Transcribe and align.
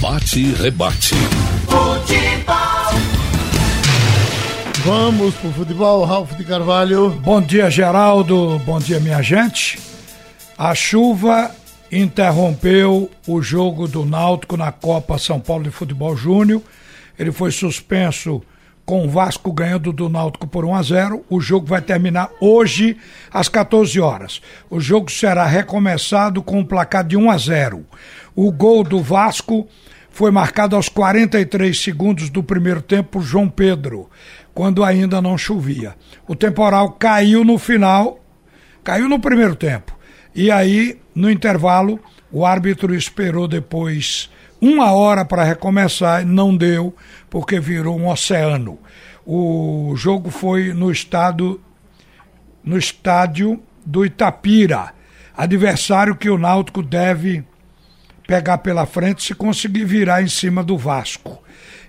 Bate 0.00 0.38
e 0.38 0.52
rebate. 0.52 1.12
Futebol. 1.66 2.54
Vamos 4.84 5.34
pro 5.34 5.52
futebol, 5.52 6.04
Ralf 6.04 6.36
de 6.36 6.44
Carvalho. 6.44 7.10
Bom 7.10 7.42
dia, 7.42 7.68
Geraldo. 7.68 8.60
Bom 8.64 8.78
dia, 8.78 9.00
minha 9.00 9.20
gente. 9.22 9.76
A 10.56 10.72
chuva 10.72 11.50
interrompeu 11.90 13.10
o 13.26 13.42
jogo 13.42 13.88
do 13.88 14.04
Náutico 14.04 14.56
na 14.56 14.70
Copa 14.70 15.18
São 15.18 15.40
Paulo 15.40 15.64
de 15.64 15.70
Futebol 15.70 16.16
Júnior. 16.16 16.62
Ele 17.18 17.32
foi 17.32 17.50
suspenso 17.50 18.40
com 18.88 19.04
o 19.04 19.10
Vasco 19.10 19.52
ganhando 19.52 19.92
do 19.92 20.08
Náutico 20.08 20.46
por 20.46 20.64
1 20.64 20.74
a 20.74 20.82
0. 20.82 21.24
O 21.28 21.42
jogo 21.42 21.66
vai 21.66 21.82
terminar 21.82 22.30
hoje 22.40 22.96
às 23.30 23.46
14 23.46 24.00
horas. 24.00 24.40
O 24.70 24.80
jogo 24.80 25.12
será 25.12 25.44
recomeçado 25.44 26.42
com 26.42 26.60
um 26.60 26.64
placar 26.64 27.04
de 27.04 27.14
1 27.14 27.30
a 27.30 27.36
0. 27.36 27.84
O 28.34 28.50
gol 28.50 28.82
do 28.82 29.02
Vasco 29.02 29.68
foi 30.08 30.30
marcado 30.30 30.74
aos 30.74 30.88
43 30.88 31.78
segundos 31.78 32.30
do 32.30 32.42
primeiro 32.42 32.80
tempo 32.80 33.20
João 33.20 33.46
Pedro, 33.46 34.08
quando 34.54 34.82
ainda 34.82 35.20
não 35.20 35.36
chovia. 35.36 35.94
O 36.26 36.34
temporal 36.34 36.92
caiu 36.92 37.44
no 37.44 37.58
final, 37.58 38.18
caiu 38.82 39.06
no 39.06 39.20
primeiro 39.20 39.54
tempo. 39.54 39.94
E 40.34 40.50
aí, 40.50 40.98
no 41.14 41.30
intervalo, 41.30 42.00
o 42.32 42.46
árbitro 42.46 42.94
esperou 42.94 43.46
depois 43.46 44.30
uma 44.60 44.92
hora 44.92 45.24
para 45.24 45.44
recomeçar, 45.44 46.26
não 46.26 46.56
deu, 46.56 46.94
porque 47.30 47.60
virou 47.60 47.98
um 47.98 48.08
oceano. 48.08 48.78
O 49.24 49.94
jogo 49.96 50.30
foi 50.30 50.72
no 50.72 50.90
estado 50.90 51.60
no 52.64 52.76
estádio 52.76 53.62
do 53.84 54.04
Itapira, 54.04 54.92
adversário 55.34 56.16
que 56.16 56.28
o 56.28 56.36
Náutico 56.36 56.82
deve 56.82 57.44
pegar 58.26 58.58
pela 58.58 58.84
frente 58.84 59.22
se 59.22 59.34
conseguir 59.34 59.84
virar 59.84 60.22
em 60.22 60.28
cima 60.28 60.62
do 60.62 60.76
Vasco. 60.76 61.42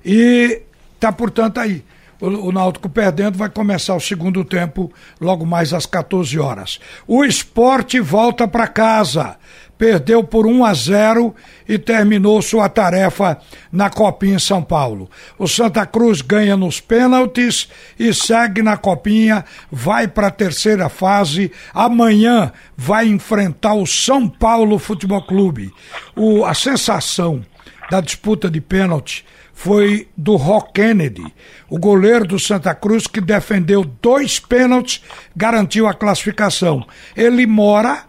E 0.06 0.62
tá 1.00 1.12
portanto 1.12 1.60
aí. 1.60 1.84
O, 2.22 2.52
Náutico 2.52 2.90
perdendo 2.90 3.38
vai 3.38 3.50
começar 3.50 3.96
o 3.96 4.00
segundo 4.00 4.44
tempo 4.44 4.92
logo 5.22 5.46
mais 5.46 5.74
às 5.74 5.86
14 5.86 6.38
horas. 6.38 6.80
O 7.08 7.24
esporte 7.24 8.00
volta 8.00 8.48
para 8.48 8.68
casa 8.68 9.38
perdeu 9.80 10.22
por 10.22 10.46
1 10.46 10.66
a 10.66 10.74
0 10.74 11.34
e 11.66 11.80
terminou 11.80 12.42
sua 12.42 12.68
tarefa 12.68 13.40
na 13.72 13.90
Copinha 13.90 14.36
em 14.36 14.40
São 14.40 14.62
Paulo. 14.62 15.10
O 15.38 15.48
Santa 15.48 15.86
Cruz 15.86 16.22
ganha 16.22 16.58
nos 16.58 16.82
pênaltis 16.82 17.70
e 17.98 18.14
segue 18.14 18.62
na 18.62 18.76
Copinha, 18.76 19.46
vai 19.72 20.06
para 20.06 20.28
a 20.28 20.32
terceira 20.32 20.90
fase. 20.90 21.50
Amanhã 21.74 22.52
vai 22.76 23.08
enfrentar 23.08 23.74
o 23.74 23.88
São 23.88 24.28
Paulo 24.28 24.78
Futebol 24.78 25.22
Clube. 25.22 25.72
O, 26.14 26.44
a 26.44 26.54
sensação 26.54 27.42
da 27.90 28.02
disputa 28.02 28.50
de 28.50 28.60
pênalti 28.60 29.26
foi 29.60 30.08
do 30.16 30.38
Rock 30.38 30.72
Kennedy, 30.72 31.34
o 31.70 31.78
goleiro 31.78 32.26
do 32.26 32.40
Santa 32.40 32.74
Cruz 32.74 33.08
que 33.08 33.20
defendeu 33.20 33.84
dois 33.84 34.40
pênaltis, 34.40 35.04
garantiu 35.36 35.86
a 35.86 35.94
classificação. 35.94 36.88
Ele 37.14 37.46
mora 37.46 38.06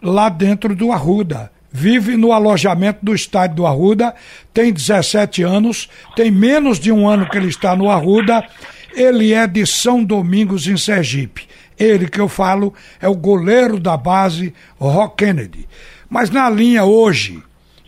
lá 0.00 0.28
dentro 0.28 0.76
do 0.76 0.92
Arruda. 0.92 1.50
Vive 1.72 2.16
no 2.16 2.32
alojamento 2.32 3.00
do 3.04 3.12
estádio 3.12 3.56
do 3.56 3.66
Arruda, 3.66 4.14
tem 4.52 4.72
17 4.72 5.42
anos, 5.42 5.90
tem 6.14 6.30
menos 6.30 6.78
de 6.78 6.92
um 6.92 7.08
ano 7.08 7.28
que 7.28 7.36
ele 7.36 7.48
está 7.48 7.74
no 7.74 7.90
Arruda. 7.90 8.46
Ele 8.94 9.32
é 9.32 9.48
de 9.48 9.66
São 9.66 10.04
Domingos, 10.04 10.68
em 10.68 10.76
Sergipe. 10.76 11.48
Ele 11.76 12.08
que 12.08 12.20
eu 12.20 12.28
falo 12.28 12.72
é 13.00 13.08
o 13.08 13.16
goleiro 13.16 13.80
da 13.80 13.96
base, 13.96 14.54
Rock 14.78 15.16
Kennedy. 15.24 15.66
Mas 16.08 16.30
na 16.30 16.48
linha 16.48 16.84
hoje 16.84 17.42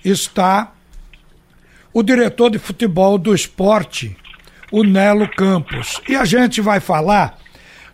está 0.05 0.73
o 1.97 2.03
diretor 2.03 2.51
de 2.51 2.59
futebol 2.59 3.17
do 3.17 3.35
esporte, 3.35 4.15
o 4.71 4.85
Nelo 4.85 5.27
Campos. 5.27 5.99
E 6.07 6.15
a 6.15 6.27
gente 6.27 6.61
vai 6.61 6.79
falar 6.79 7.39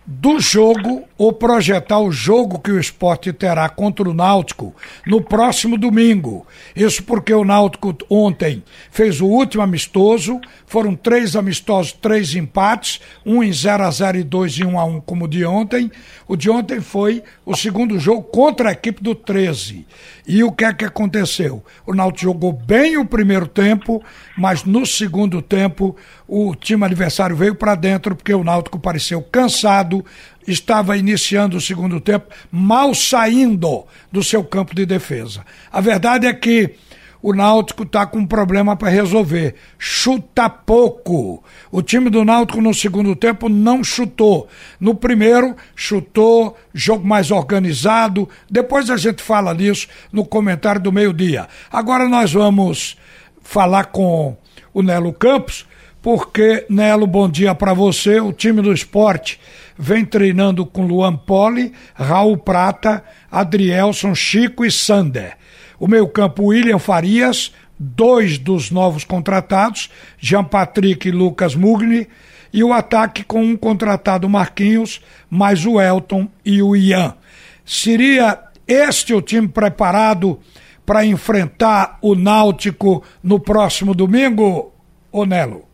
do 0.05 0.41
jogo 0.41 1.05
ou 1.23 1.33
projetar 1.33 2.01
o 2.01 2.11
jogo 2.11 2.59
que 2.59 2.73
o 2.73 2.81
esporte 2.81 3.33
terá 3.33 3.69
contra 3.69 4.11
o 4.11 4.13
Náutico 4.13 4.75
no 5.07 5.23
próximo 5.23 5.79
domingo. 5.79 6.45
Isso 6.75 7.05
porque 7.05 7.33
o 7.33 7.45
Náutico 7.45 7.97
ontem 8.11 8.65
fez 8.91 9.21
o 9.21 9.27
último 9.27 9.63
amistoso, 9.63 10.41
foram 10.67 10.97
três 10.97 11.37
amistosos, 11.37 11.93
três 11.93 12.35
empates, 12.35 13.01
um 13.25 13.41
em 13.41 13.53
0 13.53 13.85
a 13.85 13.91
0 13.93 14.19
e 14.19 14.25
dois 14.25 14.59
em 14.59 14.65
1 14.65 14.81
a 14.81 14.85
1 14.85 15.01
como 15.03 15.27
o 15.27 15.29
de 15.29 15.45
ontem. 15.45 15.93
O 16.27 16.35
de 16.35 16.51
ontem 16.51 16.81
foi 16.81 17.23
o 17.47 17.55
segundo 17.55 18.01
jogo 18.01 18.23
contra 18.23 18.71
a 18.71 18.73
equipe 18.73 19.01
do 19.01 19.15
13. 19.15 19.87
E 20.27 20.43
o 20.43 20.51
que 20.51 20.65
é 20.65 20.73
que 20.73 20.85
aconteceu? 20.85 21.65
O 21.87 21.95
Náutico 21.95 22.33
jogou 22.33 22.53
bem 22.53 22.97
o 22.97 23.05
primeiro 23.05 23.47
tempo, 23.47 24.03
mas 24.37 24.65
no 24.65 24.85
segundo 24.85 25.41
tempo 25.41 25.97
o 26.27 26.55
time 26.55 26.85
adversário 26.85 27.37
veio 27.37 27.55
para 27.55 27.75
dentro 27.75 28.17
porque 28.17 28.33
o 28.33 28.43
Náutico 28.43 28.79
pareceu 28.79 29.21
cansado, 29.23 30.05
estava 30.47 30.97
iniciando 30.97 31.57
o 31.57 31.61
segundo 31.61 32.01
tempo, 32.01 32.27
mal 32.51 32.95
saindo 32.95 33.85
do 34.11 34.23
seu 34.23 34.43
campo 34.43 34.75
de 34.75 34.85
defesa. 34.85 35.45
A 35.71 35.81
verdade 35.81 36.27
é 36.27 36.33
que 36.33 36.75
o 37.23 37.33
Náutico 37.33 37.85
está 37.85 38.05
com 38.05 38.19
um 38.19 38.27
problema 38.27 38.75
para 38.75 38.91
resolver. 38.91 39.55
Chuta 39.79 40.51
pouco. 40.51 41.43
O 41.71 41.81
time 41.81 42.11
do 42.11 42.25
Náutico 42.25 42.61
no 42.61 42.75
segundo 42.75 43.15
tempo 43.15 43.49
não 43.49 43.85
chutou. 43.85 44.49
No 44.81 44.93
primeiro, 44.93 45.57
chutou, 45.77 46.59
jogo 46.75 47.07
mais 47.07 47.31
organizado. 47.31 48.29
Depois 48.51 48.91
a 48.91 48.97
gente 48.97 49.23
fala 49.23 49.55
nisso 49.55 49.87
no 50.13 50.25
comentário 50.25 50.81
do 50.81 50.91
meio-dia. 50.91 51.47
Agora 51.71 52.09
nós 52.09 52.33
vamos 52.33 52.97
falar 53.41 53.85
com 53.85 54.37
o 54.75 54.83
Nelo 54.83 55.13
Campos, 55.13 55.65
porque, 56.01 56.67
Nelo, 56.69 57.07
bom 57.07 57.29
dia 57.29 57.55
para 57.55 57.73
você. 57.73 58.19
O 58.19 58.33
time 58.33 58.61
do 58.61 58.73
esporte 58.73 59.39
vem 59.83 60.05
treinando 60.05 60.65
com 60.65 60.87
Luan 60.87 61.17
Poli, 61.17 61.73
Raul 61.93 62.37
Prata, 62.37 63.03
Adrielson, 63.29 64.15
Chico 64.15 64.65
e 64.65 64.71
Sander. 64.71 65.37
O 65.77 65.89
meio-campo, 65.89 66.45
William 66.45 66.79
Farias, 66.79 67.53
dois 67.77 68.39
dos 68.39 68.71
novos 68.71 69.03
contratados, 69.03 69.91
Jean 70.21 70.45
Patrick 70.45 71.09
e 71.09 71.11
Lucas 71.11 71.57
Mugni, 71.57 72.07
e 72.53 72.63
o 72.63 72.73
ataque 72.73 73.25
com 73.25 73.43
um 73.43 73.57
contratado 73.57 74.29
Marquinhos, 74.29 75.03
mais 75.29 75.67
o 75.67 75.81
Elton 75.81 76.29
e 76.45 76.63
o 76.63 76.77
Ian. 76.77 77.17
Seria 77.65 78.39
este 78.69 79.13
o 79.13 79.21
time 79.21 79.49
preparado 79.49 80.39
para 80.87 81.05
enfrentar 81.05 81.99
o 82.01 82.15
Náutico 82.15 83.03
no 83.21 83.41
próximo 83.41 83.97
domingo, 83.97 84.73
Onelo? 85.11 85.65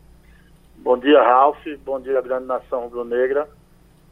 Bom 0.79 0.97
dia, 0.97 1.21
Ralf. 1.21 1.59
Bom 1.85 2.01
dia, 2.01 2.19
grande 2.21 2.47
nação 2.47 2.85
rubro-negra. 2.85 3.47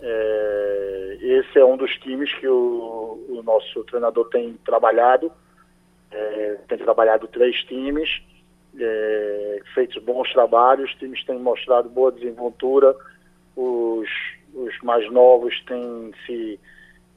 É, 0.01 1.17
esse 1.19 1.59
é 1.59 1.65
um 1.65 1.77
dos 1.77 1.91
times 1.97 2.33
que 2.35 2.47
o, 2.47 3.25
o 3.29 3.41
nosso 3.43 3.83
treinador 3.85 4.29
tem 4.29 4.53
trabalhado. 4.65 5.31
É, 6.11 6.57
tem 6.67 6.77
trabalhado 6.77 7.27
três 7.27 7.63
times, 7.65 8.21
é, 8.79 9.61
feito 9.73 9.99
bons 9.99 10.31
trabalhos, 10.31 10.89
os 10.89 10.95
times 10.97 11.23
têm 11.25 11.37
mostrado 11.37 11.89
boa 11.89 12.11
desenvoltura, 12.13 12.95
os, 13.55 14.09
os 14.53 14.79
mais 14.83 15.11
novos 15.11 15.59
têm 15.65 16.13
se 16.25 16.59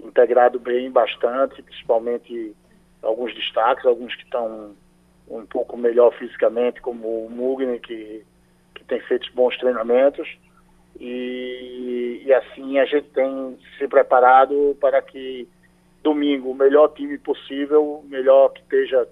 integrado 0.02 0.58
bem 0.58 0.90
bastante, 0.90 1.62
principalmente 1.62 2.54
alguns 3.02 3.34
destaques, 3.34 3.86
alguns 3.86 4.14
que 4.16 4.24
estão 4.24 4.74
um 5.28 5.46
pouco 5.46 5.76
melhor 5.76 6.12
fisicamente, 6.14 6.80
como 6.80 7.26
o 7.26 7.30
Mugni, 7.30 7.78
que, 7.78 8.24
que 8.74 8.84
tem 8.84 9.00
feito 9.02 9.30
bons 9.34 9.56
treinamentos. 9.58 10.28
E, 11.00 12.22
e 12.26 12.32
assim 12.34 12.78
a 12.78 12.84
gente 12.84 13.08
tem 13.08 13.58
se 13.78 13.88
preparado 13.88 14.76
para 14.80 15.00
que 15.00 15.48
domingo 16.02 16.50
o 16.50 16.54
melhor 16.54 16.88
time 16.88 17.16
possível, 17.18 18.04
melhor 18.06 18.50
que 18.50 18.60
esteja 18.60 19.08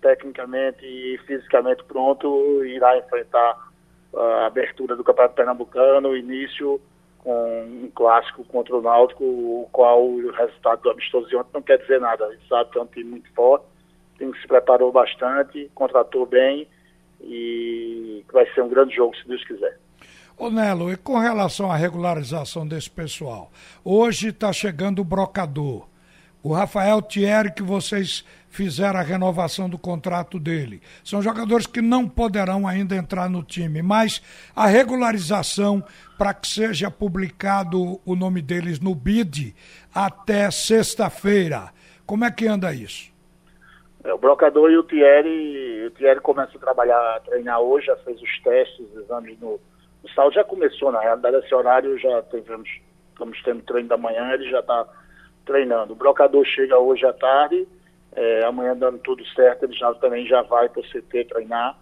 tecnicamente 0.00 0.84
e 0.84 1.18
fisicamente 1.26 1.82
pronto, 1.84 2.62
irá 2.64 2.98
enfrentar 2.98 3.72
a 4.14 4.46
abertura 4.46 4.94
do 4.94 5.04
Campeonato 5.04 5.34
Pernambucano, 5.34 6.16
início 6.16 6.80
com 7.18 7.62
um 7.84 7.90
clássico 7.94 8.44
contra 8.44 8.76
o 8.76 8.82
Náutico, 8.82 9.24
o 9.24 9.68
qual 9.70 10.04
o 10.04 10.30
resultado 10.32 10.82
do 10.82 10.90
amistoso 10.90 11.28
de 11.28 11.36
ontem 11.36 11.50
não 11.54 11.62
quer 11.62 11.78
dizer 11.78 12.00
nada. 12.00 12.26
A 12.26 12.32
gente 12.32 12.46
sabe 12.48 12.70
que 12.70 12.78
é 12.78 12.82
um 12.82 12.86
time 12.86 13.10
muito 13.10 13.32
forte, 13.32 13.64
time 14.18 14.36
se 14.38 14.46
preparou 14.46 14.90
bastante, 14.90 15.70
contratou 15.74 16.26
bem 16.26 16.66
e 17.20 18.24
vai 18.32 18.44
ser 18.52 18.62
um 18.62 18.68
grande 18.68 18.96
jogo, 18.96 19.16
se 19.16 19.26
Deus 19.26 19.44
quiser. 19.44 19.78
Ô 20.42 20.50
Nelo, 20.50 20.92
e 20.92 20.96
com 20.96 21.20
relação 21.20 21.70
à 21.70 21.76
regularização 21.76 22.66
desse 22.66 22.90
pessoal, 22.90 23.52
hoje 23.84 24.30
está 24.30 24.52
chegando 24.52 24.98
o 24.98 25.04
brocador. 25.04 25.86
O 26.42 26.52
Rafael 26.52 27.00
Thierry, 27.00 27.52
que 27.52 27.62
vocês 27.62 28.26
fizeram 28.48 28.98
a 28.98 29.04
renovação 29.04 29.70
do 29.70 29.78
contrato 29.78 30.40
dele. 30.40 30.82
São 31.04 31.22
jogadores 31.22 31.64
que 31.64 31.80
não 31.80 32.08
poderão 32.08 32.66
ainda 32.66 32.96
entrar 32.96 33.30
no 33.30 33.44
time, 33.44 33.82
mas 33.82 34.20
a 34.52 34.66
regularização 34.66 35.80
para 36.18 36.34
que 36.34 36.48
seja 36.48 36.90
publicado 36.90 38.00
o 38.04 38.16
nome 38.16 38.42
deles 38.42 38.80
no 38.80 38.96
BID 38.96 39.54
até 39.94 40.50
sexta-feira. 40.50 41.70
Como 42.04 42.24
é 42.24 42.32
que 42.32 42.48
anda 42.48 42.74
isso? 42.74 43.12
É, 44.02 44.12
o 44.12 44.18
Brocador 44.18 44.72
e 44.72 44.76
o 44.76 44.82
Thierry, 44.82 45.86
o 45.86 45.90
Thierry 45.92 46.20
começa 46.20 46.56
a 46.56 46.60
trabalhar, 46.60 46.98
a 46.98 47.20
treinar 47.20 47.60
hoje, 47.60 47.86
já 47.86 47.96
fez 47.98 48.20
os 48.20 48.42
testes, 48.42 48.80
os 48.90 49.04
exames 49.04 49.38
no, 49.38 49.60
no 50.02 50.10
sábado, 50.10 50.34
já 50.34 50.44
começou, 50.44 50.90
na 50.90 51.00
realidade, 51.00 51.36
esse 51.36 51.54
horário 51.54 51.98
já 51.98 52.22
tivemos, 52.22 52.68
estamos 53.12 53.42
tendo 53.42 53.62
treino 53.62 53.88
da 53.88 53.96
manhã, 53.96 54.32
ele 54.32 54.50
já 54.50 54.60
está 54.60 54.86
treinando. 55.44 55.92
O 55.92 55.96
Brocador 55.96 56.44
chega 56.44 56.78
hoje 56.78 57.06
à 57.06 57.12
tarde, 57.12 57.66
é, 58.14 58.44
amanhã 58.44 58.76
dando 58.76 58.98
tudo 58.98 59.24
certo, 59.28 59.64
ele 59.64 59.74
já 59.74 59.92
também 59.94 60.26
já 60.26 60.42
vai 60.42 60.68
para 60.68 60.80
o 60.80 60.84
CT 60.84 61.24
treinar 61.24 61.78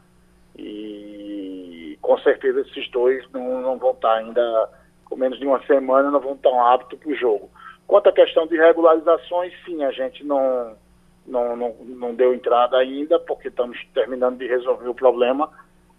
e 0.57 1.99
com 2.01 2.19
certeza 2.19 2.61
esses 2.61 2.89
dois 2.91 3.25
não, 3.33 3.61
não 3.61 3.79
vão 3.79 3.93
estar 3.93 4.15
ainda, 4.15 4.69
com 5.05 5.17
menos 5.17 5.39
de 5.39 5.47
uma 5.47 5.65
semana, 5.67 6.11
não 6.11 6.21
vão 6.21 6.35
estar 6.35 6.75
aptos 6.75 6.99
para 6.99 7.11
o 7.11 7.15
jogo. 7.15 7.51
Quanto 7.87 8.09
à 8.09 8.13
questão 8.13 8.47
de 8.47 8.57
regularizações, 8.57 9.53
sim, 9.65 9.83
a 9.83 9.91
gente 9.91 10.25
não, 10.25 10.77
não, 11.27 11.57
não, 11.57 11.75
não 11.81 12.15
deu 12.15 12.35
entrada 12.35 12.77
ainda, 12.77 13.19
porque 13.19 13.49
estamos 13.49 13.79
terminando 13.95 14.39
de 14.39 14.47
resolver 14.47 14.89
o 14.89 14.95
problema, 14.95 15.51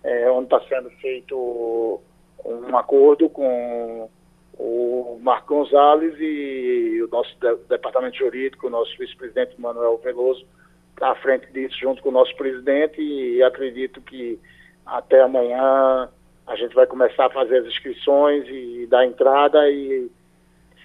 é, 0.04 0.30
onde 0.32 0.46
está 0.46 0.62
sendo 0.62 0.90
feito 1.02 2.02
um 2.46 2.78
acordo 2.78 3.30
com 3.30 4.10
o 4.58 5.20
Marco 5.22 5.56
Gonzalez 5.56 6.16
e 6.20 7.02
o 7.04 7.08
nosso 7.08 7.36
de, 7.40 7.56
departamento 7.68 8.18
jurídico, 8.18 8.68
o 8.68 8.70
nosso 8.70 8.96
vice-presidente 8.98 9.60
Manuel 9.60 10.00
Veloso, 10.04 10.46
está 10.92 11.12
à 11.12 11.16
frente 11.16 11.52
disso 11.52 11.78
junto 11.80 12.02
com 12.02 12.10
o 12.10 12.14
nosso 12.14 12.36
presidente 12.36 13.02
e 13.02 13.42
acredito 13.42 14.02
que 14.02 14.40
até 14.86 15.22
amanhã 15.22 16.10
a 16.46 16.56
gente 16.56 16.76
vai 16.76 16.86
começar 16.86 17.26
a 17.26 17.30
fazer 17.30 17.60
as 17.60 17.68
inscrições 17.68 18.46
e 18.48 18.86
dar 18.88 19.06
entrada 19.06 19.70
e 19.70 20.10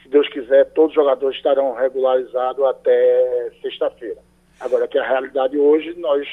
se 0.02 0.08
Deus 0.08 0.28
quiser 0.28 0.70
todos 0.72 0.90
os 0.90 0.94
jogadores 0.94 1.36
estarão 1.36 1.74
regularizados 1.74 2.64
até 2.64 3.50
sexta-feira. 3.60 4.20
Agora 4.60 4.88
que 4.88 4.98
a 4.98 5.06
realidade 5.06 5.58
hoje 5.58 5.94
nós 5.98 6.26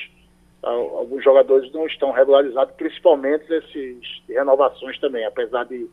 alguns 0.63 1.23
jogadores 1.23 1.71
não 1.73 1.85
estão 1.85 2.11
regularizados, 2.11 2.73
principalmente 2.75 3.45
esses 3.51 4.23
renovações 4.27 4.97
também, 4.99 5.25
apesar 5.25 5.65
de 5.65 5.87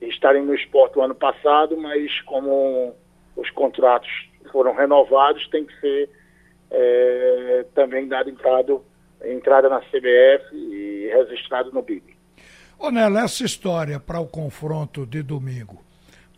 estarem 0.00 0.42
no 0.44 0.54
esporte 0.54 0.98
o 0.98 1.02
ano 1.02 1.14
passado, 1.14 1.76
mas 1.76 2.20
como 2.22 2.94
os 3.36 3.50
contratos 3.50 4.08
foram 4.50 4.74
renovados, 4.74 5.46
tem 5.48 5.64
que 5.66 5.80
ser 5.80 6.10
é, 6.70 7.66
também 7.74 8.08
dado 8.08 8.30
entrado, 8.30 8.84
entrada 9.24 9.68
na 9.68 9.80
CBF 9.80 10.54
e 10.54 11.10
registrado 11.12 11.70
no 11.72 11.82
BID. 11.82 12.16
Ô 12.78 12.90
Nela, 12.90 13.24
essa 13.24 13.44
história 13.44 13.98
para 13.98 14.20
o 14.20 14.26
confronto 14.26 15.04
de 15.04 15.22
domingo 15.22 15.87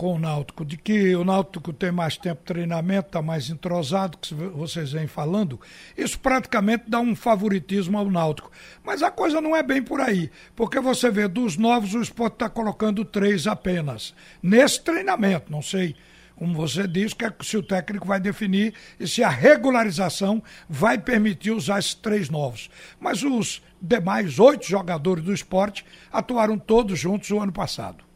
com 0.00 0.14
o 0.14 0.19
Náutico, 0.19 0.64
de 0.64 0.79
que 0.79 1.14
o 1.14 1.23
Náutico 1.23 1.75
tem 1.75 1.93
mais 1.93 2.17
tempo 2.17 2.41
de 2.41 2.47
treinamento, 2.47 3.08
está 3.08 3.20
mais 3.20 3.50
entrosado, 3.50 4.17
que 4.17 4.32
vocês 4.32 4.93
vêm 4.93 5.06
falando, 5.06 5.61
isso 5.94 6.19
praticamente 6.19 6.85
dá 6.88 6.99
um 7.00 7.14
favoritismo 7.14 7.99
ao 7.99 8.11
Náutico. 8.11 8.50
Mas 8.82 9.02
a 9.02 9.11
coisa 9.11 9.43
não 9.43 9.55
é 9.55 9.62
bem 9.62 9.82
por 9.82 10.00
aí, 10.00 10.31
porque 10.56 10.81
você 10.81 11.11
vê, 11.11 11.29
dos 11.29 11.58
novos 11.58 11.93
o 11.93 12.00
esporte 12.00 12.32
está 12.32 12.49
colocando 12.49 13.05
três 13.05 13.47
apenas. 13.47 14.14
Nesse 14.43 14.81
treinamento, 14.81 15.52
não 15.52 15.61
sei 15.61 15.94
como 16.35 16.55
você 16.55 16.88
diz, 16.88 17.12
que 17.12 17.26
é 17.26 17.32
se 17.43 17.58
o 17.58 17.62
técnico 17.62 18.06
vai 18.06 18.19
definir 18.19 18.73
e 18.99 19.06
se 19.06 19.23
a 19.23 19.29
regularização 19.29 20.43
vai 20.67 20.97
permitir 20.97 21.50
usar 21.50 21.79
esses 21.79 21.93
três 21.93 22.31
novos. 22.31 22.70
Mas 22.99 23.23
os 23.23 23.61
demais 23.82 24.38
oito 24.38 24.67
jogadores 24.67 25.23
do 25.23 25.35
esporte 25.35 25.85
atuaram 26.11 26.58
todos 26.58 26.99
juntos 26.99 27.31
o 27.31 27.38
ano 27.38 27.52
passado. 27.52 28.09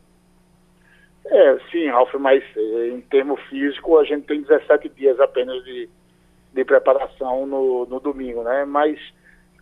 É, 1.27 1.59
sim, 1.71 1.89
Ralf, 1.89 2.13
mas 2.15 2.45
eh, 2.57 2.89
em 2.89 3.01
termo 3.01 3.37
físico 3.49 3.99
a 3.99 4.05
gente 4.05 4.27
tem 4.27 4.43
17 4.43 4.89
dias 4.91 5.19
apenas 5.19 5.65
de, 5.65 5.89
de 6.53 6.65
preparação 6.65 7.47
no, 7.47 7.87
no 7.87 7.99
domingo, 7.99 8.43
né? 8.43 8.65
Mas 8.65 9.01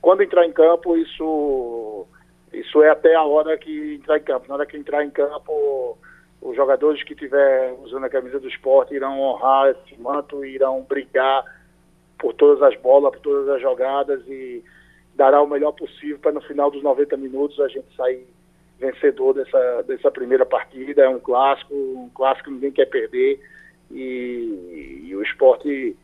quando 0.00 0.22
entrar 0.22 0.44
em 0.44 0.52
campo, 0.52 0.96
isso, 0.96 2.06
isso 2.52 2.82
é 2.82 2.90
até 2.90 3.14
a 3.14 3.22
hora 3.22 3.56
que 3.56 3.94
entrar 3.94 4.18
em 4.18 4.22
campo. 4.22 4.48
Na 4.48 4.54
hora 4.54 4.66
que 4.66 4.76
entrar 4.76 5.04
em 5.04 5.10
campo, 5.10 5.96
os 6.40 6.56
jogadores 6.56 7.02
que 7.04 7.12
estiver 7.12 7.72
usando 7.80 8.04
a 8.04 8.10
camisa 8.10 8.40
do 8.40 8.48
esporte 8.48 8.94
irão 8.94 9.20
honrar 9.20 9.70
esse 9.70 10.00
manto, 10.00 10.44
irão 10.44 10.82
brigar 10.82 11.44
por 12.18 12.34
todas 12.34 12.60
as 12.62 12.76
bolas, 12.80 13.12
por 13.12 13.20
todas 13.20 13.48
as 13.48 13.62
jogadas 13.62 14.20
e 14.26 14.64
dará 15.14 15.40
o 15.40 15.46
melhor 15.46 15.72
possível 15.72 16.18
para 16.18 16.32
no 16.32 16.40
final 16.40 16.70
dos 16.70 16.82
90 16.82 17.16
minutos 17.16 17.60
a 17.60 17.68
gente 17.68 17.94
sair 17.94 18.26
vencedor 18.82 19.34
dessa, 19.34 19.82
dessa 19.82 20.10
primeira 20.10 20.44
partida. 20.44 21.02
É 21.02 21.08
um 21.08 21.20
clássico, 21.20 21.72
um 21.74 22.10
clássico 22.12 22.48
que 22.48 22.54
ninguém 22.54 22.72
quer 22.72 22.86
perder. 22.86 23.40
E, 23.90 25.04
e, 25.06 25.16
o 25.16 25.22
esporte, 25.22 25.96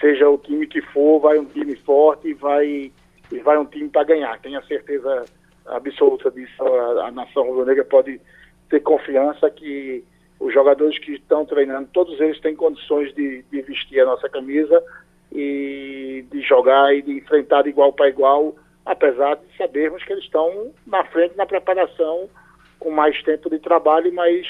seja 0.00 0.28
o 0.28 0.38
time 0.38 0.66
que 0.66 0.80
for, 0.80 1.20
vai 1.20 1.38
um 1.38 1.44
time 1.44 1.76
forte 1.76 2.28
e 2.28 2.34
vai, 2.34 2.90
e 3.30 3.38
vai 3.40 3.58
um 3.58 3.66
time 3.66 3.88
para 3.88 4.04
ganhar. 4.04 4.40
Tenho 4.40 4.64
certeza 4.64 5.24
absoluta 5.66 6.30
disso. 6.30 6.62
A, 6.62 7.08
a 7.08 7.10
nação 7.10 7.44
rubro-negra 7.44 7.84
pode 7.84 8.20
ter 8.70 8.80
confiança 8.80 9.50
que 9.50 10.02
os 10.40 10.52
jogadores 10.52 10.98
que 10.98 11.12
estão 11.12 11.44
treinando, 11.44 11.88
todos 11.92 12.18
eles 12.20 12.40
têm 12.40 12.56
condições 12.56 13.14
de, 13.14 13.44
de 13.50 13.62
vestir 13.62 14.00
a 14.00 14.06
nossa 14.06 14.28
camisa 14.28 14.82
e 15.30 16.24
de 16.30 16.40
jogar 16.42 16.94
e 16.94 17.02
de 17.02 17.12
enfrentar 17.12 17.62
de 17.62 17.68
igual 17.68 17.92
para 17.92 18.08
igual 18.08 18.54
apesar 18.84 19.36
de 19.36 19.56
sabermos 19.56 20.02
que 20.04 20.12
eles 20.12 20.24
estão 20.24 20.72
na 20.86 21.04
frente 21.04 21.36
na 21.36 21.46
preparação 21.46 22.28
com 22.78 22.90
mais 22.90 23.20
tempo 23.22 23.48
de 23.48 23.58
trabalho, 23.58 24.12
mas 24.12 24.46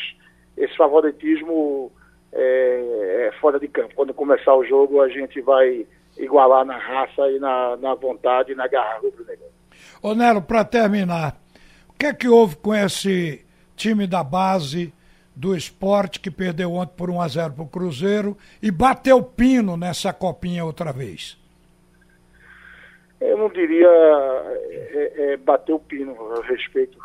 esse 0.57 0.77
favoritismo 0.77 1.93
é, 2.33 3.29
é 3.29 3.33
fora 3.41 3.61
de 3.61 3.69
campo. 3.69 3.95
Quando 3.95 4.15
começar 4.15 4.55
o 4.55 4.65
jogo, 4.65 5.03
a 5.03 5.09
gente 5.09 5.41
vai 5.41 5.87
igualar 6.17 6.65
na 6.65 6.79
raça 6.79 7.31
e 7.31 7.39
na, 7.39 7.77
na 7.77 7.95
vontade 7.95 8.53
e 8.53 8.55
na 8.55 8.67
garra 8.67 8.99
rubro-negra. 8.99 9.47
Ô 10.03 10.15
Nero, 10.15 10.43
para 10.43 10.65
terminar, 10.65 11.37
o 11.89 11.93
que 11.95 12.07
é 12.07 12.15
que 12.15 12.29
houve 12.29 12.57
com 12.57 12.75
esse 12.75 13.45
time 13.77 14.07
da 14.07 14.23
base 14.23 14.93
do 15.35 15.57
esporte 15.57 16.21
que 16.21 16.31
perdeu 16.31 16.73
ontem 16.73 16.95
por 16.97 17.11
1 17.11 17.21
a 17.21 17.29
0 17.29 17.53
para 17.55 17.65
o 17.65 17.69
Cruzeiro 17.69 18.37
e 18.63 18.71
bateu 18.71 19.23
pino 19.23 19.77
nessa 19.77 20.13
copinha 20.13 20.65
outra 20.65 20.93
vez? 20.93 21.42
Eu 23.23 23.39
não 23.39 23.49
diria 23.49 23.89
é, 23.89 25.13
é, 25.17 25.37
bater 25.37 25.73
o 25.73 25.79
pino 25.79 26.17
a 26.33 26.43
respeito 26.45 26.99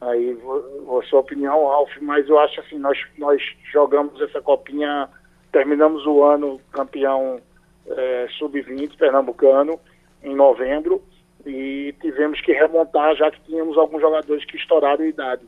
aí 0.00 0.36
a 0.36 1.02
sua 1.06 1.20
opinião, 1.20 1.68
Alf, 1.68 1.90
mas 2.00 2.28
eu 2.28 2.38
acho 2.40 2.60
assim, 2.60 2.76
nós, 2.78 2.98
nós 3.16 3.40
jogamos 3.72 4.20
essa 4.20 4.42
copinha, 4.42 5.08
terminamos 5.52 6.04
o 6.04 6.24
ano 6.24 6.60
campeão 6.72 7.40
é, 7.86 8.26
sub-20 8.38 8.96
pernambucano 8.96 9.78
em 10.24 10.34
novembro 10.34 11.00
e 11.46 11.94
tivemos 12.00 12.40
que 12.40 12.52
remontar 12.52 13.14
já 13.14 13.30
que 13.30 13.40
tínhamos 13.42 13.78
alguns 13.78 14.00
jogadores 14.00 14.44
que 14.44 14.56
estouraram 14.56 15.04
a 15.04 15.08
idade. 15.08 15.42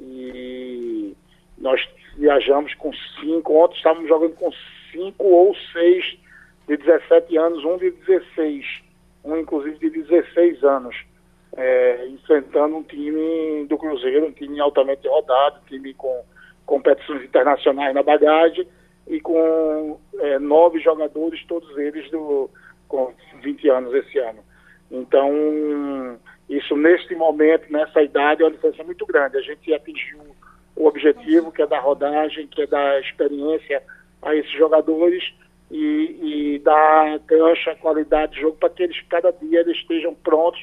E 0.00 1.16
nós 1.56 1.80
viajamos 2.16 2.74
com 2.74 2.92
cinco, 3.20 3.54
ontem 3.62 3.76
estávamos 3.76 4.08
jogando 4.08 4.34
com 4.34 4.50
cinco 4.90 5.24
ou 5.24 5.54
seis 5.72 6.18
de 6.66 6.76
17 6.76 7.36
anos, 7.38 7.64
um 7.64 7.78
de 7.78 7.92
16 7.92 8.82
um 9.24 9.36
inclusive 9.36 9.78
de 9.78 10.02
16 10.02 10.62
anos, 10.64 10.96
é, 11.56 12.06
enfrentando 12.08 12.76
um 12.76 12.82
time 12.82 13.66
do 13.66 13.76
Cruzeiro, 13.76 14.26
um 14.26 14.32
time 14.32 14.60
altamente 14.60 15.06
rodado, 15.06 15.60
um 15.60 15.66
time 15.66 15.94
com 15.94 16.24
competições 16.64 17.24
internacionais 17.24 17.94
na 17.94 18.02
bagagem 18.02 18.66
e 19.06 19.20
com 19.20 19.98
é, 20.18 20.38
nove 20.38 20.80
jogadores, 20.80 21.44
todos 21.46 21.76
eles 21.76 22.10
do, 22.10 22.48
com 22.88 23.12
20 23.42 23.68
anos 23.68 23.94
esse 23.94 24.18
ano. 24.18 24.40
Então, 24.90 26.18
isso 26.48 26.76
neste 26.76 27.14
momento, 27.14 27.70
nessa 27.72 28.02
idade, 28.02 28.42
é 28.42 28.44
uma 28.44 28.52
diferença 28.52 28.84
muito 28.84 29.06
grande. 29.06 29.38
A 29.38 29.40
gente 29.40 29.72
atingiu 29.72 30.20
o 30.76 30.86
objetivo, 30.86 31.50
que 31.50 31.62
é 31.62 31.66
dar 31.66 31.80
rodagem, 31.80 32.46
que 32.46 32.62
é 32.62 32.66
dar 32.66 33.00
experiência 33.00 33.82
a 34.20 34.34
esses 34.34 34.52
jogadores 34.52 35.22
e, 35.72 36.54
e 36.54 36.58
dar 36.58 37.18
cancha, 37.20 37.74
qualidade 37.76 38.34
de 38.34 38.42
jogo 38.42 38.58
para 38.58 38.68
que 38.68 38.82
eles 38.82 39.00
cada 39.08 39.32
dia 39.32 39.60
eles 39.60 39.78
estejam 39.78 40.14
prontos 40.14 40.62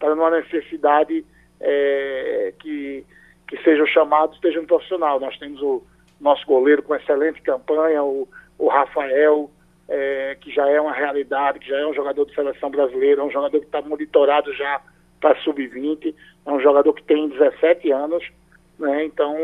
para 0.00 0.12
uma 0.12 0.30
necessidade 0.30 1.24
é, 1.60 2.52
que, 2.58 3.04
que 3.46 3.56
sejam 3.62 3.86
chamados, 3.86 4.34
estejam 4.34 4.66
profissional. 4.66 5.20
Nós 5.20 5.38
temos 5.38 5.62
o 5.62 5.82
nosso 6.20 6.44
goleiro 6.44 6.82
com 6.82 6.94
excelente 6.96 7.40
campanha, 7.40 8.02
o, 8.02 8.28
o 8.58 8.66
Rafael, 8.66 9.48
é, 9.88 10.36
que 10.40 10.50
já 10.50 10.68
é 10.68 10.80
uma 10.80 10.92
realidade, 10.92 11.60
que 11.60 11.68
já 11.68 11.78
é 11.78 11.86
um 11.86 11.94
jogador 11.94 12.26
de 12.26 12.34
seleção 12.34 12.68
brasileira, 12.68 13.22
é 13.22 13.24
um 13.24 13.30
jogador 13.30 13.60
que 13.60 13.66
está 13.66 13.80
monitorado 13.80 14.52
já 14.54 14.80
para 15.20 15.36
sub-20, 15.36 16.12
é 16.46 16.50
um 16.50 16.60
jogador 16.60 16.92
que 16.94 17.02
tem 17.04 17.28
17 17.28 17.92
anos, 17.92 18.28
né? 18.76 19.04
Então, 19.04 19.36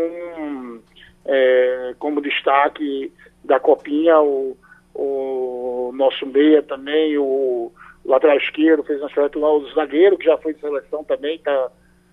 é, 1.25 1.94
como 2.00 2.21
destaque 2.21 3.12
da 3.44 3.61
Copinha, 3.61 4.21
o, 4.21 4.56
o 4.94 5.92
nosso 5.94 6.26
meia 6.26 6.62
também, 6.62 7.18
o 7.18 7.72
lateral 8.04 8.36
esquerdo 8.36 8.84
fez 8.84 9.02
um 9.02 9.06
excelente 9.06 9.38
lá, 9.38 9.52
o 9.52 9.68
zagueiro, 9.72 10.16
que 10.16 10.26
já 10.26 10.36
foi 10.38 10.54
de 10.54 10.60
seleção 10.60 11.02
também, 11.04 11.36
está 11.36 11.70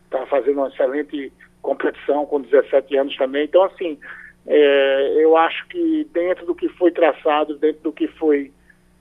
tá 0.09 0.25
fazendo 0.25 0.57
uma 0.57 0.69
excelente 0.69 1.31
competição 1.61 2.25
com 2.25 2.41
17 2.41 2.97
anos 2.97 3.15
também. 3.17 3.45
Então, 3.45 3.63
assim, 3.63 3.99
é, 4.47 5.13
eu 5.17 5.37
acho 5.37 5.67
que 5.67 6.07
dentro 6.11 6.45
do 6.45 6.55
que 6.55 6.67
foi 6.69 6.91
traçado, 6.91 7.57
dentro 7.57 7.83
do 7.83 7.93
que 7.93 8.07
foi 8.07 8.51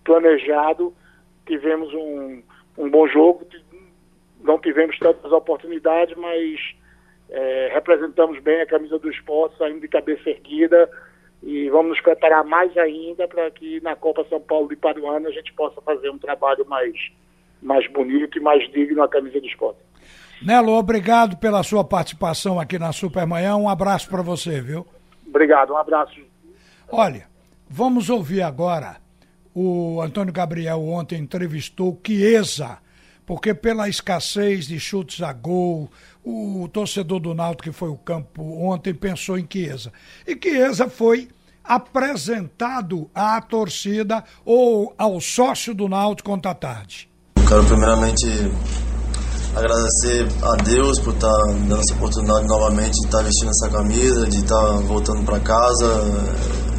planejado, 0.04 0.94
tivemos 1.46 1.92
um, 1.94 2.42
um 2.76 2.90
bom 2.90 3.06
jogo, 3.06 3.46
não 4.42 4.58
tivemos 4.58 4.98
tantas 4.98 5.32
oportunidades, 5.32 6.16
mas 6.16 6.74
é, 7.30 7.70
representamos 7.72 8.38
bem 8.40 8.60
a 8.60 8.66
camisa 8.66 8.98
do 8.98 9.10
esporte, 9.10 9.56
saindo 9.56 9.80
de 9.80 9.88
cabeça 9.88 10.28
erguida 10.28 10.90
e 11.42 11.68
vamos 11.70 11.92
nos 11.92 12.00
preparar 12.00 12.44
mais 12.44 12.76
ainda 12.76 13.26
para 13.26 13.50
que 13.50 13.80
na 13.80 13.96
Copa 13.96 14.24
São 14.28 14.40
Paulo 14.40 14.68
de 14.68 14.76
Paruana 14.76 15.28
a 15.28 15.32
gente 15.32 15.52
possa 15.54 15.80
fazer 15.80 16.10
um 16.10 16.18
trabalho 16.18 16.66
mais, 16.68 16.94
mais 17.62 17.90
bonito 17.90 18.38
e 18.38 18.40
mais 18.40 18.70
digno 18.72 19.02
à 19.02 19.08
camisa 19.08 19.40
do 19.40 19.46
esporte. 19.46 19.78
Nelo, 20.42 20.72
obrigado 20.72 21.36
pela 21.36 21.62
sua 21.62 21.84
participação 21.84 22.58
aqui 22.58 22.78
na 22.78 22.92
Supermanhã. 22.92 23.56
Um 23.56 23.68
abraço 23.68 24.08
para 24.08 24.22
você, 24.22 24.60
viu? 24.60 24.86
Obrigado, 25.26 25.72
um 25.72 25.76
abraço. 25.76 26.20
Olha, 26.90 27.26
vamos 27.68 28.08
ouvir 28.10 28.42
agora. 28.42 28.96
O 29.54 30.00
Antônio 30.00 30.32
Gabriel 30.32 30.80
ontem 30.80 31.18
entrevistou 31.20 31.98
Chiesa, 32.06 32.78
porque 33.30 33.54
pela 33.54 33.88
escassez 33.88 34.66
de 34.66 34.80
chutes 34.80 35.22
a 35.22 35.32
gol, 35.32 35.88
o 36.24 36.68
torcedor 36.72 37.20
do 37.20 37.32
Náutico 37.32 37.62
que 37.62 37.72
foi 37.72 37.88
o 37.88 37.96
campo 37.96 38.42
ontem 38.60 38.92
pensou 38.92 39.38
em 39.38 39.46
Chiesa. 39.48 39.92
E 40.26 40.36
Chiesa 40.36 40.90
foi 40.90 41.28
apresentado 41.62 43.08
à 43.14 43.40
torcida 43.40 44.24
ou 44.44 44.92
ao 44.98 45.20
sócio 45.20 45.72
do 45.72 45.88
Náutico 45.88 46.32
ontem 46.32 46.48
à 46.48 46.54
tarde. 46.54 47.08
Quero 47.46 47.64
primeiramente 47.66 48.26
agradecer 49.54 50.26
a 50.42 50.56
Deus 50.64 50.98
por 50.98 51.14
estar 51.14 51.30
tá 51.30 51.46
dando 51.52 51.78
essa 51.78 51.94
oportunidade 51.94 52.48
novamente 52.48 52.94
de 52.94 53.06
estar 53.06 53.18
tá 53.18 53.22
vestindo 53.22 53.50
essa 53.50 53.70
camisa, 53.70 54.26
de 54.26 54.38
estar 54.38 54.56
tá 54.56 54.72
voltando 54.72 55.24
para 55.24 55.38
casa. 55.38 56.69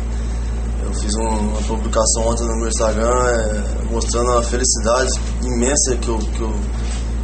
Uma 1.21 1.61
publicação 1.61 2.27
ontem 2.27 2.43
no 2.47 2.57
meu 2.57 2.67
Instagram 2.67 3.27
é, 3.27 3.91
mostrando 3.91 4.31
a 4.31 4.43
felicidade 4.43 5.11
imensa 5.43 5.95
que 5.97 6.07
eu, 6.07 6.17
que 6.17 6.41
eu 6.41 6.53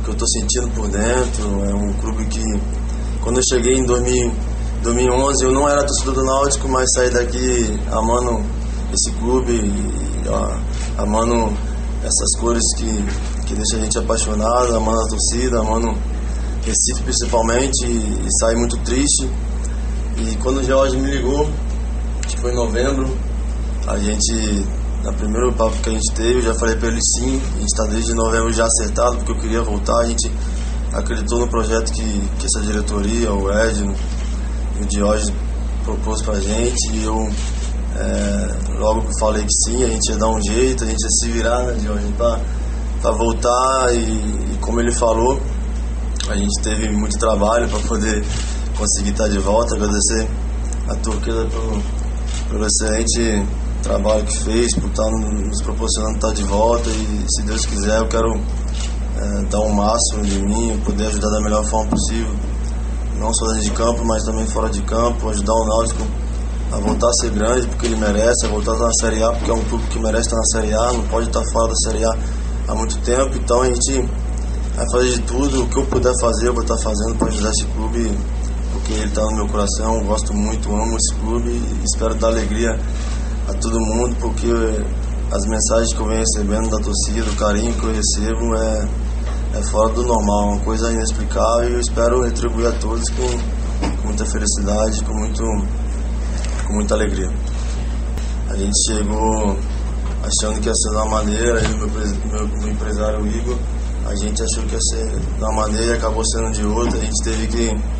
que 0.07 0.11
eu 0.11 0.13
estou 0.13 0.27
sentindo 0.29 0.69
por 0.69 0.87
dentro. 0.87 1.65
É 1.65 1.75
um 1.75 1.91
clube 1.93 2.25
que, 2.27 2.43
quando 3.21 3.37
eu 3.37 3.43
cheguei 3.43 3.75
em 3.75 3.83
2000, 3.83 4.31
2011, 4.81 5.43
eu 5.43 5.51
não 5.51 5.67
era 5.67 5.83
torcedor 5.83 6.13
do 6.13 6.23
Náutico, 6.23 6.69
mas 6.69 6.89
saí 6.93 7.09
daqui 7.09 7.77
amando 7.91 8.41
esse 8.93 9.11
clube, 9.19 9.51
e, 9.51 10.23
amando 10.97 11.51
essas 12.01 12.39
cores 12.39 12.63
que, 12.77 13.05
que 13.45 13.53
deixam 13.53 13.79
a 13.79 13.81
gente 13.81 13.97
apaixonado, 13.97 14.75
amando 14.75 15.01
a 15.01 15.07
torcida, 15.07 15.59
amando 15.59 15.93
Recife 16.63 17.03
principalmente, 17.03 17.85
e, 17.85 18.25
e 18.25 18.39
saí 18.39 18.55
muito 18.55 18.77
triste. 18.77 19.29
E 20.17 20.37
quando 20.37 20.59
o 20.59 20.63
George 20.63 20.95
me 20.95 21.11
ligou, 21.11 21.49
que 22.27 22.39
foi 22.39 22.51
em 22.51 22.55
novembro, 22.55 23.09
a 23.87 23.97
gente, 23.97 24.67
na 25.01 25.13
primeiro 25.13 25.53
papo 25.53 25.77
que 25.81 25.89
a 25.89 25.93
gente 25.93 26.13
teve, 26.13 26.39
eu 26.39 26.41
já 26.41 26.53
falei 26.55 26.75
para 26.75 26.89
ele 26.89 26.99
sim, 27.01 27.41
a 27.55 27.59
gente 27.59 27.73
está 27.73 27.85
desde 27.85 28.13
novembro 28.13 28.51
já 28.51 28.65
acertado, 28.65 29.15
porque 29.17 29.31
eu 29.31 29.39
queria 29.39 29.63
voltar, 29.63 29.97
a 29.99 30.05
gente 30.05 30.29
acreditou 30.93 31.39
no 31.39 31.47
projeto 31.47 31.93
que, 31.93 32.29
que 32.37 32.45
essa 32.45 32.59
diretoria, 32.61 33.31
o 33.31 33.49
Ed 33.49 33.83
o 33.83 34.85
Diógenes 34.85 35.33
propôs 35.85 36.21
pra 36.21 36.39
gente, 36.39 36.91
e 36.93 37.05
eu 37.05 37.29
é, 37.95 38.77
logo 38.77 39.07
que 39.07 39.19
falei 39.19 39.43
que 39.43 39.53
sim, 39.53 39.83
a 39.83 39.87
gente 39.87 40.11
ia 40.11 40.17
dar 40.17 40.27
um 40.27 40.41
jeito, 40.41 40.83
a 40.83 40.87
gente 40.87 41.01
ia 41.01 41.09
se 41.09 41.31
virar, 41.31 41.63
né, 41.63 41.73
Diógenes, 41.79 42.13
pra 42.17 43.11
voltar, 43.11 43.93
e, 43.93 44.53
e 44.53 44.57
como 44.59 44.81
ele 44.81 44.91
falou, 44.91 45.39
a 46.29 46.35
gente 46.35 46.61
teve 46.61 46.91
muito 46.91 47.17
trabalho 47.17 47.69
para 47.69 47.79
poder 47.79 48.21
conseguir 48.77 49.11
estar 49.11 49.29
de 49.29 49.39
volta, 49.39 49.75
agradecer 49.75 50.27
a 50.89 50.95
Turquia 50.95 51.33
pelo, 51.33 51.81
pelo 52.49 52.65
excelente 52.65 53.45
trabalho 53.87 54.25
que 54.25 54.37
fez, 54.39 54.75
por 54.75 54.89
estar 54.89 55.09
nos 55.09 55.61
proporcionando 55.61 56.15
estar 56.15 56.33
de 56.33 56.43
volta 56.43 56.89
e 56.89 57.25
se 57.29 57.41
Deus 57.43 57.65
quiser 57.65 57.99
eu 57.99 58.07
quero 58.07 58.33
é, 58.35 59.45
dar 59.49 59.59
o 59.59 59.67
um 59.67 59.73
máximo 59.73 60.23
de 60.23 60.41
mim, 60.41 60.77
poder 60.83 61.07
ajudar 61.07 61.29
da 61.29 61.39
melhor 61.39 61.63
forma 61.63 61.89
possível, 61.89 62.35
não 63.17 63.33
só 63.33 63.47
dentro 63.47 63.63
de 63.63 63.71
campo, 63.71 64.03
mas 64.03 64.23
também 64.23 64.45
fora 64.45 64.69
de 64.69 64.81
campo, 64.81 65.29
ajudar 65.29 65.53
o 65.53 65.65
Náutico 65.65 66.03
a 66.69 66.79
voltar 66.79 67.07
a 67.07 67.13
ser 67.13 67.31
grande 67.31 67.65
porque 67.67 67.85
ele 67.85 67.95
merece, 67.95 68.45
a 68.45 68.49
voltar 68.49 68.71
a 68.71 68.73
estar 68.73 68.87
na 68.87 68.93
Série 68.93 69.23
A 69.23 69.31
porque 69.31 69.51
é 69.51 69.53
um 69.53 69.63
clube 69.63 69.85
que 69.87 69.99
merece 69.99 70.27
estar 70.27 70.35
na 70.35 70.45
Série 70.45 70.73
A, 70.73 70.91
não 70.91 71.07
pode 71.07 71.27
estar 71.27 71.41
fora 71.53 71.69
da 71.69 71.75
Série 71.75 72.03
A 72.03 72.17
há 72.67 72.75
muito 72.75 72.97
tempo, 72.99 73.37
então 73.37 73.61
a 73.61 73.67
gente 73.67 74.01
vai 74.75 74.85
fazer 74.91 75.13
de 75.13 75.21
tudo, 75.21 75.63
o 75.63 75.69
que 75.69 75.77
eu 75.79 75.85
puder 75.85 76.11
fazer 76.19 76.49
eu 76.49 76.53
vou 76.53 76.63
estar 76.63 76.77
fazendo 76.77 77.17
para 77.17 77.29
ajudar 77.29 77.51
esse 77.51 77.65
clube 77.67 78.11
porque 78.73 78.93
ele 78.93 79.05
está 79.05 79.21
no 79.21 79.35
meu 79.37 79.47
coração, 79.47 80.03
gosto 80.03 80.33
muito, 80.33 80.69
amo 80.69 80.97
esse 80.97 81.15
clube 81.15 81.49
e 81.49 81.83
espero 81.85 82.13
dar 82.15 82.27
alegria 82.27 82.77
a 83.47 83.53
todo 83.53 83.79
mundo, 83.79 84.15
porque 84.19 84.47
as 85.31 85.45
mensagens 85.45 85.93
que 85.93 85.99
eu 85.99 86.07
venho 86.07 86.19
recebendo 86.19 86.69
da 86.69 86.77
torcida, 86.77 87.29
o 87.29 87.35
carinho 87.35 87.73
que 87.73 87.83
eu 87.83 87.93
recebo 87.93 88.55
é, 88.55 88.87
é 89.59 89.63
fora 89.63 89.93
do 89.93 90.03
normal, 90.03 90.53
uma 90.53 90.59
coisa 90.59 90.91
inexplicável 90.91 91.69
e 91.69 91.73
eu 91.73 91.79
espero 91.79 92.23
retribuir 92.23 92.67
a 92.67 92.71
todos 92.73 93.09
com, 93.09 93.97
com 94.01 94.07
muita 94.07 94.25
felicidade, 94.25 95.03
com, 95.03 95.13
muito, 95.13 95.43
com 96.65 96.73
muita 96.73 96.93
alegria. 96.93 97.29
A 98.49 98.55
gente 98.55 98.75
chegou 98.85 99.57
achando 100.23 100.59
que 100.59 100.67
ia 100.67 100.75
ser 100.75 100.89
de 100.89 100.95
uma 100.95 101.05
maneira, 101.05 101.61
eu 101.61 101.77
meu, 101.77 101.87
meu, 101.87 102.47
meu 102.47 102.69
empresário 102.69 103.25
Igor, 103.27 103.57
a 104.05 104.15
gente 104.15 104.41
achou 104.41 104.63
que 104.63 104.73
ia 104.73 104.81
ser 104.81 105.19
de 105.19 105.43
uma 105.43 105.53
maneira 105.53 105.93
e 105.93 105.97
acabou 105.97 106.23
sendo 106.25 106.51
de 106.51 106.65
outra, 106.65 106.97
a 106.99 107.01
gente 107.01 107.23
teve 107.23 107.47
que 107.47 107.97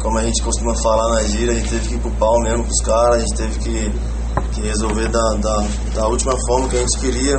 como 0.00 0.18
a 0.18 0.22
gente 0.22 0.42
costuma 0.42 0.74
falar 0.74 1.14
na 1.14 1.22
gira, 1.22 1.52
a 1.52 1.54
gente 1.54 1.70
teve 1.70 1.88
que 1.88 1.94
ir 1.94 1.98
pro 1.98 2.10
pau 2.12 2.38
mesmo 2.42 2.62
pros 2.64 2.80
caras, 2.82 3.16
a 3.16 3.18
gente 3.20 3.34
teve 3.34 3.58
que 3.58 4.13
que 4.54 4.60
resolver 4.62 5.08
da, 5.08 5.34
da, 5.34 5.66
da 5.94 6.06
última 6.06 6.34
forma 6.46 6.68
que 6.68 6.76
a 6.76 6.80
gente 6.80 6.98
queria. 6.98 7.36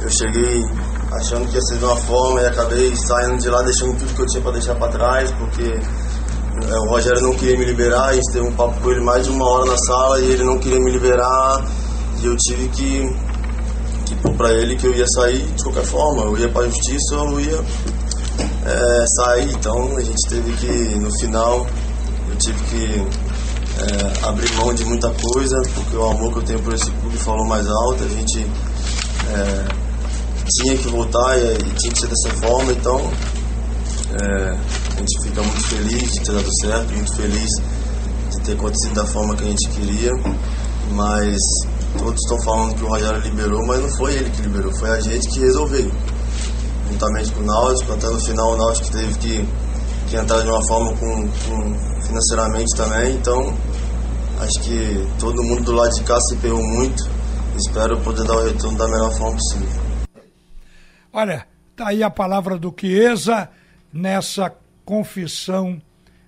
Eu 0.00 0.10
cheguei 0.10 0.64
achando 1.12 1.48
que 1.48 1.54
ia 1.54 1.60
ser 1.62 1.78
de 1.78 1.84
uma 1.84 1.96
forma 1.96 2.40
e 2.40 2.46
acabei 2.46 2.94
saindo 2.96 3.38
de 3.38 3.48
lá 3.48 3.62
deixando 3.62 3.98
tudo 3.98 4.14
que 4.14 4.22
eu 4.22 4.26
tinha 4.26 4.42
para 4.42 4.52
deixar 4.52 4.74
para 4.76 4.88
trás, 4.88 5.30
porque 5.32 5.62
é, 5.62 6.78
o 6.78 6.88
Rogério 6.88 7.20
não 7.22 7.34
queria 7.34 7.58
me 7.58 7.64
liberar, 7.64 8.08
a 8.08 8.12
gente 8.14 8.32
teve 8.32 8.46
um 8.46 8.52
papo 8.52 8.80
com 8.80 8.90
ele 8.90 9.00
mais 9.00 9.24
de 9.24 9.30
uma 9.30 9.46
hora 9.46 9.64
na 9.66 9.76
sala 9.76 10.20
e 10.20 10.30
ele 10.30 10.44
não 10.44 10.58
queria 10.58 10.80
me 10.80 10.90
liberar. 10.90 11.64
E 12.20 12.26
eu 12.26 12.36
tive 12.36 12.68
que, 12.68 13.16
que 14.06 14.14
pôr 14.16 14.34
para 14.34 14.52
ele 14.52 14.76
que 14.76 14.86
eu 14.86 14.94
ia 14.94 15.06
sair 15.06 15.44
de 15.44 15.62
qualquer 15.62 15.84
forma, 15.84 16.22
eu 16.22 16.36
ia 16.36 16.48
para 16.48 16.62
a 16.62 16.68
justiça 16.68 17.16
ou 17.16 17.32
eu 17.32 17.40
ia 17.40 17.64
é, 18.66 19.04
sair, 19.06 19.52
então 19.52 19.96
a 19.96 20.02
gente 20.02 20.28
teve 20.28 20.52
que, 20.52 20.98
no 20.98 21.10
final, 21.18 21.66
eu 22.28 22.36
tive 22.36 22.64
que 22.64 23.27
é, 23.78 24.26
abrir 24.26 24.52
mão 24.54 24.74
de 24.74 24.84
muita 24.84 25.10
coisa, 25.10 25.56
porque 25.74 25.96
o 25.96 26.04
amor 26.04 26.32
que 26.32 26.38
eu 26.38 26.42
tenho 26.42 26.62
por 26.62 26.74
esse 26.74 26.90
clube 26.90 27.16
falou 27.16 27.46
mais 27.46 27.66
alto, 27.66 28.04
a 28.04 28.08
gente 28.08 28.40
é, 28.40 29.68
tinha 30.48 30.76
que 30.76 30.88
voltar 30.88 31.38
e, 31.38 31.54
e, 31.54 31.74
tinha 31.74 31.92
que 31.92 31.98
ser 32.00 32.08
dessa 32.08 32.30
forma, 32.40 32.72
então 32.72 32.98
é, 34.20 34.50
a 34.50 34.98
gente 34.98 35.22
fica 35.22 35.42
muito 35.42 35.64
feliz 35.64 36.12
de 36.12 36.20
ter 36.20 36.32
dado 36.32 36.60
certo, 36.60 36.92
muito 36.92 37.14
feliz 37.14 37.50
de 38.30 38.40
ter 38.42 38.52
acontecido 38.52 38.94
da 38.94 39.06
forma 39.06 39.36
que 39.36 39.44
a 39.44 39.48
gente 39.48 39.68
queria, 39.68 40.12
mas 40.92 41.36
todos 41.98 42.20
estão 42.22 42.40
falando 42.42 42.74
que 42.74 42.84
o 42.84 42.88
Rogério 42.88 43.20
liberou, 43.20 43.64
mas 43.66 43.80
não 43.80 43.90
foi 43.96 44.14
ele 44.14 44.30
que 44.30 44.42
liberou, 44.42 44.72
foi 44.78 44.90
a 44.90 45.00
gente 45.00 45.28
que 45.28 45.40
resolveu. 45.40 45.90
Juntamente 46.90 47.30
com 47.32 47.42
o 47.42 47.44
Náutico, 47.44 47.92
até 47.92 48.08
no 48.08 48.18
final 48.18 48.54
o 48.54 48.56
Náutico 48.56 48.90
teve 48.90 49.18
que, 49.18 49.48
que 50.08 50.16
entrar 50.16 50.40
de 50.40 50.48
uma 50.48 50.66
forma 50.66 50.94
com, 50.96 51.28
com 51.28 51.88
financeiramente 52.02 52.74
também, 52.74 53.14
então 53.14 53.54
acho 54.40 54.60
que 54.62 55.20
todo 55.20 55.42
mundo 55.42 55.64
do 55.64 55.72
lado 55.72 55.94
de 55.94 56.04
cá 56.04 56.20
se 56.20 56.34
empenhou 56.34 56.62
muito. 56.62 57.02
Espero 57.56 58.00
poder 58.00 58.24
dar 58.24 58.36
o 58.36 58.44
retorno 58.44 58.78
da 58.78 58.86
melhor 58.86 59.12
forma 59.12 59.36
possível. 59.36 59.82
Olha, 61.12 61.46
tá 61.74 61.88
aí 61.88 62.02
a 62.02 62.10
palavra 62.10 62.56
do 62.58 62.74
Chiesa 62.78 63.48
nessa 63.92 64.54
confissão 64.84 65.80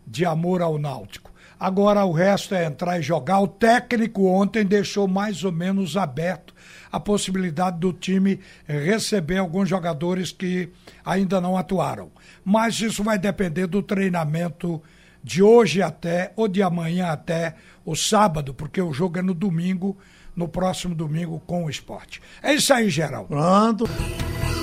de 0.06 0.24
amor 0.24 0.60
ao 0.60 0.78
Náutico. 0.78 1.30
Agora 1.58 2.04
o 2.06 2.12
resto 2.12 2.54
é 2.54 2.64
entrar 2.64 2.98
e 2.98 3.02
jogar. 3.02 3.40
O 3.40 3.46
técnico 3.46 4.26
ontem 4.26 4.64
deixou 4.64 5.06
mais 5.06 5.44
ou 5.44 5.52
menos 5.52 5.96
aberto 5.96 6.54
a 6.90 6.98
possibilidade 6.98 7.78
do 7.78 7.92
time 7.92 8.40
receber 8.66 9.36
alguns 9.36 9.68
jogadores 9.68 10.32
que 10.32 10.70
ainda 11.04 11.40
não 11.40 11.56
atuaram. 11.56 12.10
Mas 12.42 12.80
isso 12.80 13.04
vai 13.04 13.18
depender 13.18 13.66
do 13.66 13.82
treinamento 13.82 14.82
de 15.22 15.42
hoje 15.42 15.82
até, 15.82 16.32
ou 16.36 16.48
de 16.48 16.62
amanhã 16.62 17.08
até 17.08 17.54
o 17.84 17.94
sábado, 17.94 18.54
porque 18.54 18.80
o 18.80 18.92
jogo 18.92 19.18
é 19.18 19.22
no 19.22 19.34
domingo, 19.34 19.96
no 20.34 20.48
próximo 20.48 20.94
domingo 20.94 21.42
com 21.46 21.64
o 21.64 21.70
esporte. 21.70 22.22
É 22.42 22.54
isso 22.54 22.72
aí, 22.72 22.88
Geraldo. 22.88 23.28
Pronto. 23.28 23.84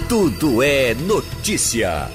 Tudo 0.07 0.63
é 0.63 0.93
notícia. 0.93 2.09